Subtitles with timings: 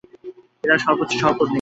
[0.63, 1.49] এরা সর্বোচ্চ সহকর্মী।